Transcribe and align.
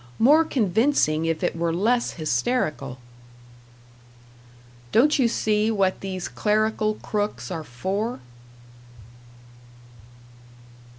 More 0.17 0.43
convincing 0.43 1.25
if 1.25 1.43
it 1.43 1.55
were 1.55 1.71
less 1.71 2.13
hysterical. 2.13 2.97
Don't 4.91 5.19
you 5.19 5.27
see 5.27 5.69
what 5.69 5.99
these 5.99 6.27
clerical 6.27 6.95
crooks 7.03 7.51
are 7.51 7.63
for? 7.63 8.19